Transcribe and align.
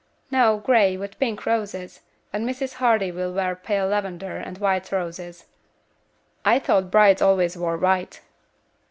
"No, 0.31 0.57
grey, 0.57 0.97
with 0.97 1.19
pink 1.19 1.45
roses; 1.45 1.99
and 2.33 2.43
Mrs. 2.43 2.73
Hardy 2.73 3.11
will 3.11 3.31
wear 3.31 3.55
pale 3.55 3.85
lavender 3.89 4.37
and 4.37 4.57
white 4.57 4.91
roses." 4.91 5.45
"I 6.43 6.57
thought 6.57 6.89
brides 6.89 7.21
always 7.21 7.55
wore 7.55 7.77
white." 7.77 8.19